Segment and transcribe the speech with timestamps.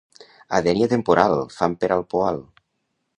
[0.55, 2.41] A Dénia temporal, fam per al poal.